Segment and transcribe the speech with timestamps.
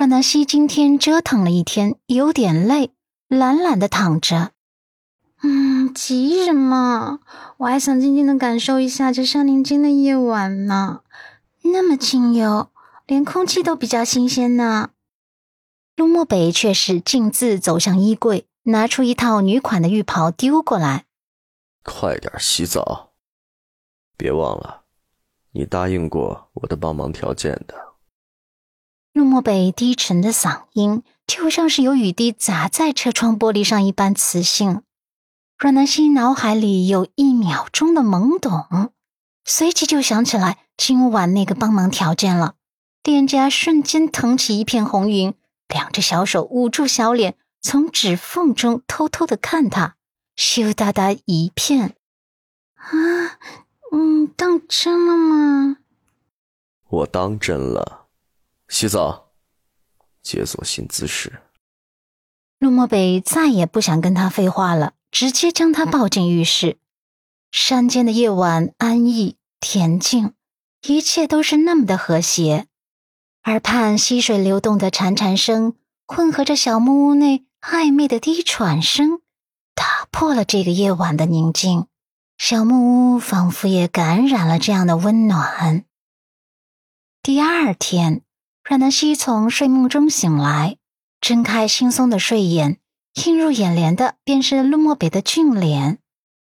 [0.00, 2.94] 阮南希今天折腾了一天，有点累，
[3.28, 4.52] 懒懒的躺着。
[5.42, 7.18] 嗯，急什么？
[7.58, 11.02] 我还想静静的感受一下这山林间的夜晚呢。
[11.64, 12.70] 那么清幽，
[13.04, 14.92] 连空气都比较新鲜呢。
[15.96, 21.04] 陆漠北却是径自走向衣柜，拿出一套女款的浴袍丢过来。
[21.82, 23.10] 快点洗澡，
[24.16, 24.84] 别忘了，
[25.52, 27.89] 你答应过我的帮忙条件的。
[29.12, 34.82] 陆漠北低沉的嗓音，就像是有雨滴砸在车窗玻璃上一般磁性。
[35.58, 38.92] 阮南希脑海里有一秒钟的懵懂，
[39.44, 42.54] 随即就想起来今晚那个帮忙条件了，
[43.02, 45.34] 脸颊瞬间腾起一片红云，
[45.68, 49.96] 两只小手捂住小脸，从指缝中偷偷的看他，
[50.36, 51.96] 羞答答一片。
[52.76, 53.38] 啊，
[53.92, 55.78] 你当真了吗？
[56.88, 57.99] 我当真了。
[58.70, 59.32] 洗澡，
[60.22, 61.42] 解锁新姿势。
[62.58, 64.94] 陆漠北再也不想跟他废话了。
[65.10, 66.78] 直接将他抱进浴室。
[67.50, 70.34] 山间的夜晚安逸恬静，
[70.82, 72.68] 一切都是那么的和谐。
[73.42, 75.74] 耳畔溪水流动的潺潺声，
[76.06, 79.20] 混合着小木屋内暧昧的低喘声，
[79.74, 81.88] 打破了这个夜晚的宁静。
[82.38, 85.84] 小木屋仿佛也感染了这样的温暖。
[87.20, 88.22] 第二天，
[88.70, 90.76] 阮南希从睡梦中醒来，
[91.20, 92.78] 睁开惺忪的睡眼。
[93.24, 95.98] 映入眼帘的便是陆漠北的俊脸，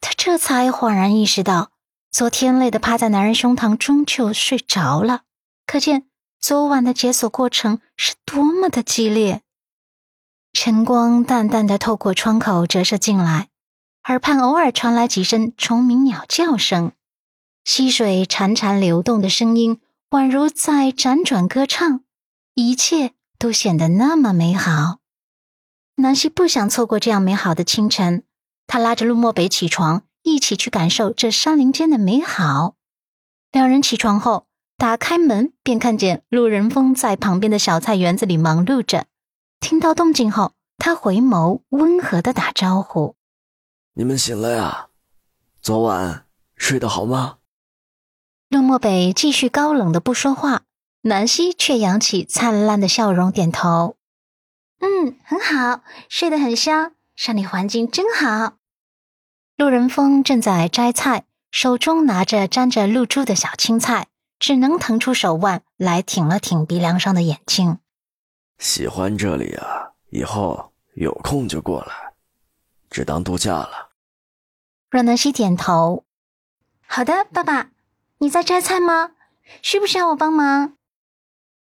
[0.00, 1.70] 他这才恍然意识到，
[2.10, 5.20] 昨天累得趴在男人胸膛，终究睡着了。
[5.64, 6.08] 可见
[6.40, 9.42] 昨晚的解锁过程是多么的激烈。
[10.52, 13.46] 晨光淡淡的透过窗口折射进来，
[14.08, 16.90] 耳畔偶尔传来几声虫鸣鸟叫声，
[17.64, 19.80] 溪水潺潺流动的声音
[20.12, 22.04] 宛如在辗转歌唱，
[22.52, 24.98] 一切都显得那么美好。
[25.94, 28.22] 南希不想错过这样美好的清晨，
[28.66, 32.74] 他拉着陆漠北起床，一起去感受这山林间的美好。
[33.52, 39.06] 两人起床后，打开门便看见陆仁峰在旁边的小菜园子里忙碌着。
[39.60, 43.16] 听到动静后，他回眸，温和的打招呼
[43.96, 44.88] ：“你们醒了呀？
[45.62, 47.38] 昨晚睡得好吗？”
[48.52, 50.64] 陆漠北继续高冷的不说话，
[51.00, 53.96] 南希却扬起灿烂的笑容，点头。
[54.78, 58.58] 嗯，很好，睡得很香，山里环境真好。
[59.56, 64.08] 陆仁峰正在摘菜，手中拿着沾着露珠的小青菜，
[64.38, 67.78] 只能腾出手腕来挺了挺鼻梁上的眼睛。
[68.58, 72.12] 喜欢这里啊，以后有空就过来，
[72.90, 73.92] 只当度假了。
[74.90, 76.04] 阮南希点头。
[76.86, 77.70] 好的，爸爸，
[78.22, 79.10] 你在摘菜吗？
[79.62, 80.74] 需不需要我帮忙？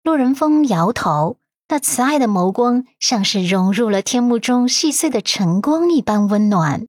[0.01, 1.37] 陆仁峰摇头。
[1.67, 6.87] 那慈爱的眸光，像是融入了天幕中细碎的晨光一般温暖。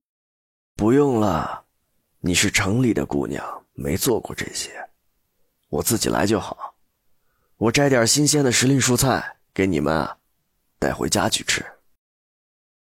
[0.76, 1.66] 不用了，
[2.20, 3.44] 你是城里的姑娘，
[3.74, 4.70] 没做过这些，
[5.68, 6.76] 我自己来就好。
[7.58, 10.08] 我摘点新鲜的时令蔬菜给你们
[10.78, 11.62] 带回家去吃。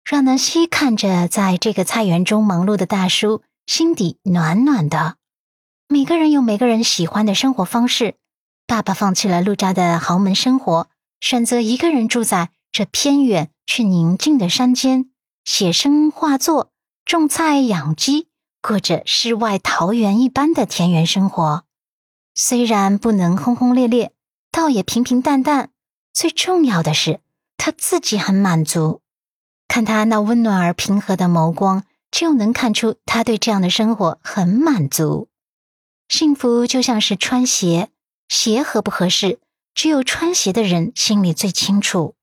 [0.03, 5.17] 让南希看着在这个菜园中忙碌的大叔，心底暖暖的。
[5.87, 8.15] 每个人有每个人喜欢的生活方式。
[8.65, 10.87] 爸爸放弃了陆家的豪门生活。
[11.21, 15.11] 选择一个人住在这偏远却宁静的山间，
[15.43, 16.71] 写生画作、
[17.05, 18.27] 种菜养鸡，
[18.61, 21.63] 过着世外桃源一般的田园生活。
[22.33, 24.11] 虽然不能轰轰烈烈，
[24.51, 25.69] 倒也平平淡淡。
[26.13, 27.21] 最重要的是，
[27.57, 29.01] 他自己很满足。
[29.67, 35.29] 看他那温暖而平和的眸光，就能看出他对这样的生活很满足。
[36.07, 37.89] 幸福就像是穿鞋，
[38.27, 39.39] 鞋合不合适？
[39.73, 42.15] 只有穿鞋的人心里最清楚。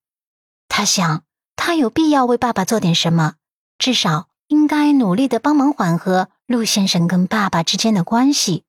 [0.69, 3.35] 他想，他有必要为爸爸做点什么，
[3.77, 8.65] 至少应该努力的帮忙缓和陆先生跟爸爸之间的关系。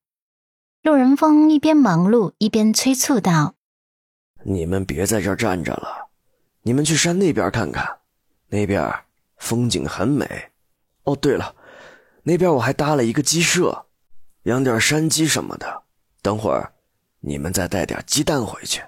[0.82, 3.56] 陆仁峰一边忙碌一边催促道
[4.44, 6.10] ：“你们别在这站着了，
[6.64, 8.00] 你们去山那边看看，
[8.50, 8.94] 那边
[9.38, 10.52] 风景很美。
[11.04, 11.56] 哦，对了，
[12.24, 13.86] 那边我还搭了一个鸡舍，
[14.44, 15.84] 养点山鸡什么的。
[16.22, 16.74] 等会儿。”
[17.26, 18.84] 你们再带点鸡蛋回去。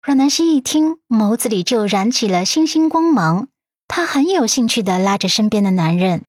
[0.00, 3.48] 阮南希一听，眸子里就燃起了星星光芒。
[3.86, 6.24] 她很有兴趣的拉着身边的男人：“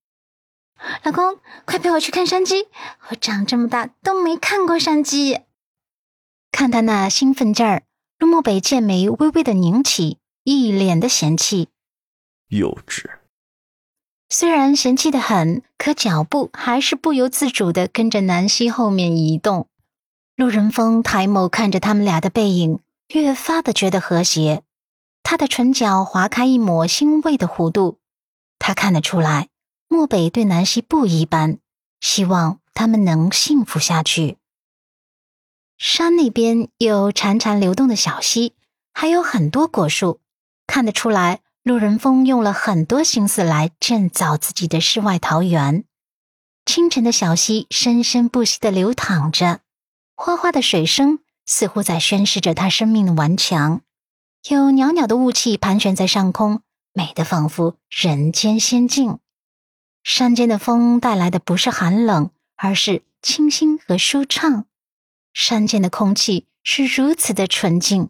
[1.05, 2.67] 老公，快陪我去看山鸡！
[3.07, 5.39] 我长这么大都没看过山鸡。”
[6.51, 7.83] 看他那兴奋劲儿，
[8.19, 11.69] 陆漠北剑眉微微的拧起，一脸的嫌弃
[12.51, 13.09] ：“幼稚。”
[14.33, 19.67] 虽然嫌弃的很，可脚步还是不由自主的跟着南希后面移动。
[20.37, 22.79] 陆仁峰抬眸看着他们俩的背影，
[23.09, 24.63] 越发的觉得和谐。
[25.21, 27.99] 他的唇角划开一抹欣慰的弧度，
[28.57, 29.49] 他看得出来，
[29.89, 31.59] 漠北对南希不一般，
[31.99, 34.37] 希望他们能幸福下去。
[35.77, 38.53] 山那边有潺潺流动的小溪，
[38.93, 40.21] 还有很多果树，
[40.65, 45.85] 看得出来，路人峰用了很多心思来建造自己的世外桃源。
[46.65, 49.59] 清晨的小溪生生不息的流淌着，
[50.15, 53.81] 哗哗的水声似乎在宣示着它生命的顽强。
[54.49, 56.61] 有袅袅的雾气盘旋在上空，
[56.93, 59.19] 美得仿佛人间仙境。
[60.03, 64.65] 山间的风带来的不是寒冷，而是清新和舒畅。
[65.31, 68.09] 山间的空气是如此的纯净，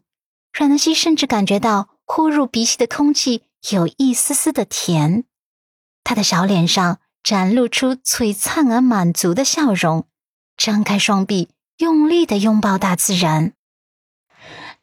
[0.53, 5.23] 阮南希甚至感觉到呼入鼻息的空气有一丝丝的甜。
[6.03, 10.05] 他的小脸上展露出璀璨而满足的笑容，
[10.57, 11.47] 张开双臂，
[11.77, 13.53] 用力的拥抱大自然。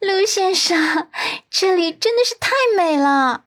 [0.00, 1.10] 陆先生，
[1.50, 3.44] 这里真的是太美了。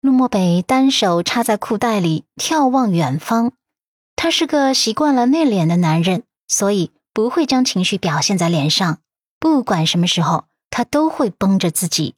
[0.00, 3.52] 陆漠北单手插在裤袋里，眺望远方。
[4.16, 6.92] 他是个习惯了内敛的男人，所以。
[7.12, 9.00] 不会将情绪表现在脸上，
[9.40, 12.14] 不管什么时候，他都会绷着自己。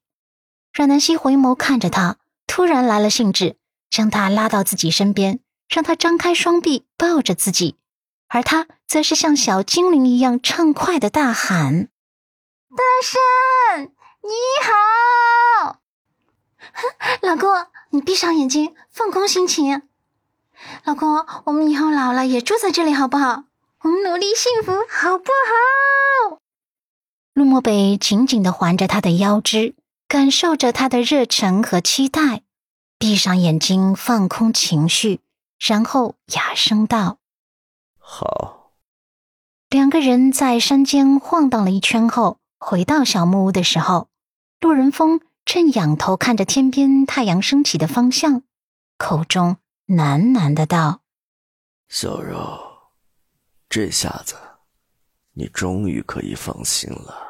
[0.72, 3.56] 阮南希回眸看着他，突然来了兴致，
[3.90, 7.76] 将他拉到自己身边，让他张开双臂抱着自己，
[8.28, 11.88] 而他则是像小精灵一样畅快的大喊
[12.70, 13.90] ：“大山，
[14.22, 14.30] 你
[15.64, 15.80] 好！
[17.22, 17.50] 老公，
[17.90, 19.82] 你闭上眼睛，放空心情。
[20.84, 23.44] 老公，我们以后老了也住在这里，好不好？”
[23.82, 26.38] 我们努力幸福，好不好？
[27.32, 29.74] 陆漠北紧紧的环着他的腰肢，
[30.10, 32.42] 感受着他的热忱和期待，
[32.98, 35.20] 闭上眼睛，放空情绪，
[35.60, 37.18] 然后哑声道
[37.96, 38.72] ：“好。”
[39.70, 44.08] 两个人在山间晃荡了一圈后，回到小木屋的时候，
[44.58, 48.42] 陆仁峰正仰头看着天边太阳升起的方向，
[48.98, 51.02] 口中喃喃的道
[51.88, 52.58] ：“小柔。”
[53.70, 54.34] 这下子，
[55.34, 57.29] 你终于可以放心了。